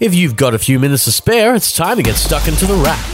[0.00, 2.74] If you've got a few minutes to spare, it's time to get stuck into the
[2.74, 3.04] wrap.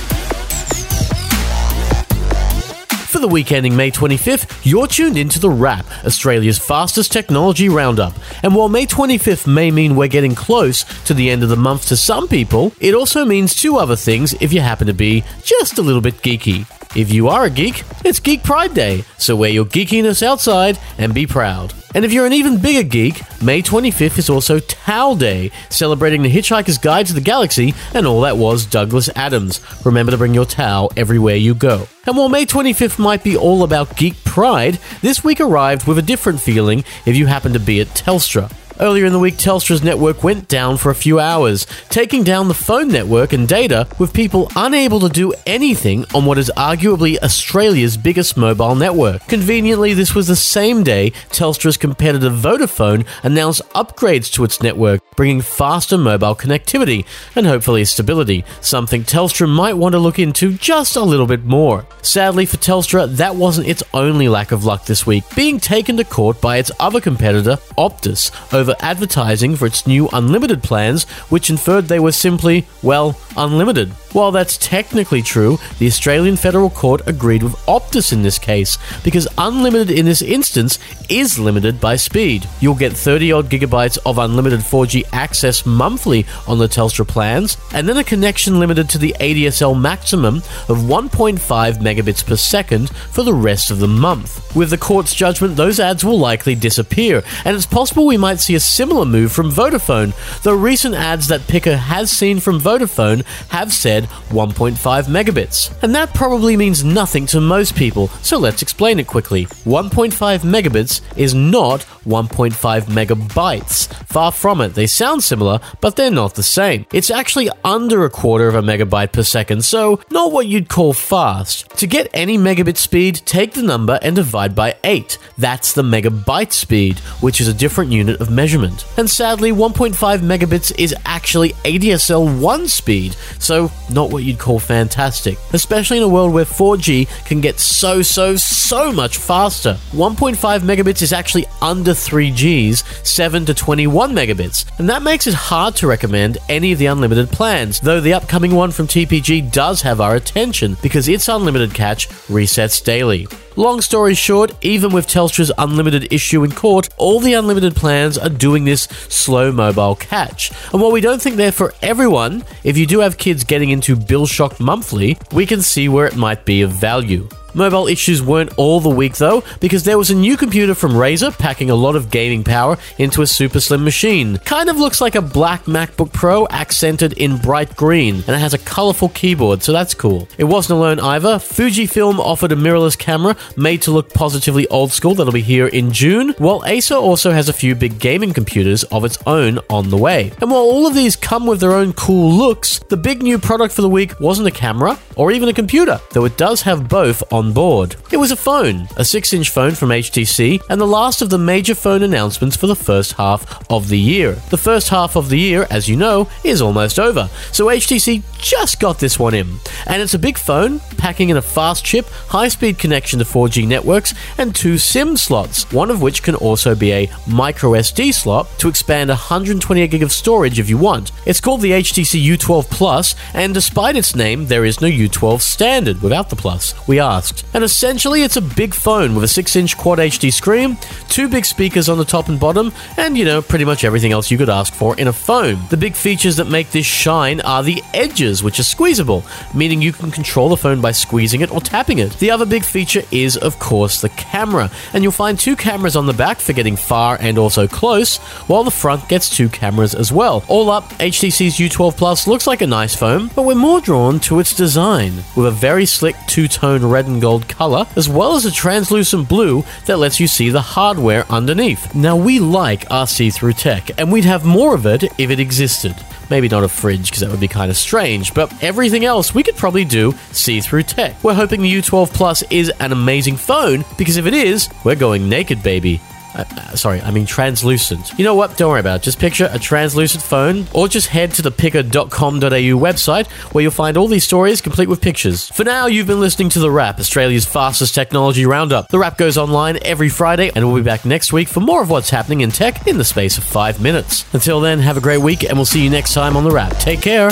[3.08, 8.12] For the week ending May 25th, you're tuned into The Wrap, Australia's fastest technology roundup.
[8.42, 11.86] And while May 25th may mean we're getting close to the end of the month
[11.86, 15.78] to some people, it also means two other things if you happen to be just
[15.78, 16.66] a little bit geeky.
[16.94, 21.14] If you are a geek, it's Geek Pride Day, so wear your geekiness outside and
[21.14, 21.72] be proud.
[21.94, 26.30] And if you're an even bigger geek, May 25th is also Towel Day, celebrating the
[26.30, 29.60] Hitchhiker's Guide to the Galaxy and all that was Douglas Adams.
[29.84, 31.86] Remember to bring your towel everywhere you go.
[32.06, 36.02] And while May 25th might be all about geek pride, this week arrived with a
[36.02, 38.50] different feeling if you happen to be at Telstra.
[38.80, 42.54] Earlier in the week, Telstra's network went down for a few hours, taking down the
[42.54, 47.96] phone network and data, with people unable to do anything on what is arguably Australia's
[47.96, 49.26] biggest mobile network.
[49.28, 55.40] Conveniently, this was the same day Telstra's competitor Vodafone announced upgrades to its network, bringing
[55.40, 61.02] faster mobile connectivity and hopefully stability, something Telstra might want to look into just a
[61.02, 61.86] little bit more.
[62.02, 66.04] Sadly for Telstra, that wasn't its only lack of luck this week, being taken to
[66.04, 71.88] court by its other competitor, Optus, over advertising for its new unlimited plans, which inferred
[71.88, 73.90] they were simply, well, unlimited.
[74.12, 79.26] While that's technically true, the Australian Federal Court agreed with Optus in this case, because
[79.38, 82.46] unlimited in this instance is limited by speed.
[82.60, 87.88] You'll get 30 odd gigabytes of unlimited 4G access monthly on the Telstra plans, and
[87.88, 90.36] then a connection limited to the ADSL maximum
[90.68, 91.38] of 1.5
[91.78, 94.54] megabits per second for the rest of the month.
[94.54, 98.54] With the court's judgment, those ads will likely disappear, and it's possible we might see
[98.54, 103.72] a similar move from Vodafone, though recent ads that Pickr has seen from Vodafone have
[103.72, 105.82] said 1.5 megabits.
[105.82, 109.46] And that probably means nothing to most people, so let's explain it quickly.
[109.46, 112.52] 1.5 megabits is not 1.5
[112.84, 113.92] megabytes.
[114.06, 116.86] Far from it, they sound similar, but they're not the same.
[116.92, 120.92] It's actually under a quarter of a megabyte per second, so not what you'd call
[120.92, 121.68] fast.
[121.78, 125.18] To get any megabit speed, take the number and divide by 8.
[125.38, 128.84] That's the megabyte speed, which is a different unit of measurement.
[128.96, 135.38] And sadly, 1.5 megabits is actually ADSL 1 speed, so not what you'd call fantastic,
[135.52, 139.78] especially in a world where 4G can get so, so, so much faster.
[139.92, 145.74] 1.5 megabits is actually under 3G's 7 to 21 megabits, and that makes it hard
[145.76, 150.00] to recommend any of the unlimited plans, though the upcoming one from TPG does have
[150.00, 153.26] our attention because its unlimited catch resets daily.
[153.56, 158.28] Long story short, even with Telstra's unlimited issue in court, all the unlimited plans are
[158.28, 160.50] doing this slow mobile catch.
[160.72, 163.94] And while we don't think they're for everyone, if you do have kids getting into
[163.94, 167.28] Bill Shock monthly, we can see where it might be of value.
[167.54, 171.36] Mobile issues weren't all the week though, because there was a new computer from Razer
[171.38, 174.38] packing a lot of gaming power into a super slim machine.
[174.38, 178.54] Kind of looks like a black MacBook Pro accented in bright green, and it has
[178.54, 180.28] a colorful keyboard, so that's cool.
[180.36, 181.36] It wasn't alone either.
[181.36, 185.92] Fujifilm offered a mirrorless camera made to look positively old school that'll be here in
[185.92, 189.96] June, while Acer also has a few big gaming computers of its own on the
[189.96, 190.32] way.
[190.40, 193.74] And while all of these come with their own cool looks, the big new product
[193.74, 197.22] for the week wasn't a camera or even a computer, though it does have both
[197.32, 197.96] on board.
[198.10, 201.38] It was a phone, a 6 inch phone from HTC, and the last of the
[201.38, 204.32] major phone announcements for the first half of the year.
[204.50, 208.80] The first half of the year, as you know, is almost over, so HTC just
[208.80, 209.58] got this one in.
[209.86, 213.66] And it's a big phone, packing in a fast chip, high speed connection to 4G
[213.66, 218.48] networks, and two SIM slots, one of which can also be a micro SD slot
[218.58, 221.10] to expand 128 gig of storage if you want.
[221.26, 226.02] It's called the HTC U12 Plus, and despite its name, there is no U12 standard
[226.02, 226.74] without the plus.
[226.86, 227.33] We asked.
[227.54, 230.76] And essentially, it's a big phone with a 6 inch quad HD screen,
[231.08, 234.30] two big speakers on the top and bottom, and you know, pretty much everything else
[234.30, 235.58] you could ask for in a phone.
[235.70, 239.24] The big features that make this shine are the edges, which are squeezable,
[239.54, 242.12] meaning you can control the phone by squeezing it or tapping it.
[242.18, 246.06] The other big feature is, of course, the camera, and you'll find two cameras on
[246.06, 248.16] the back for getting far and also close,
[248.48, 250.44] while the front gets two cameras as well.
[250.48, 254.40] All up, HTC's U12 Plus looks like a nice phone, but we're more drawn to
[254.40, 258.44] its design, with a very slick two tone red and gold color, as well as
[258.44, 261.94] a translucent blue that lets you see the hardware underneath.
[261.94, 265.40] Now, we like our see through tech, and we'd have more of it if it
[265.40, 265.94] existed.
[266.28, 269.42] Maybe not a fridge, because that would be kind of strange, but everything else we
[269.42, 271.14] could probably do see through tech.
[271.24, 275.26] We're hoping the U12 Plus is an amazing phone, because if it is, we're going
[275.26, 276.02] naked, baby.
[276.34, 278.10] Uh, uh, sorry, I mean translucent.
[278.18, 278.56] You know what?
[278.56, 279.02] Don't worry about it.
[279.02, 282.08] Just picture a translucent phone, or just head to the pickr.com.au
[282.48, 285.48] website where you'll find all these stories complete with pictures.
[285.50, 288.88] For now, you've been listening to The Wrap, Australia's fastest technology roundup.
[288.88, 291.90] The Wrap goes online every Friday, and we'll be back next week for more of
[291.90, 294.24] what's happening in tech in the space of five minutes.
[294.34, 296.72] Until then, have a great week, and we'll see you next time on The Wrap.
[296.78, 297.30] Take care.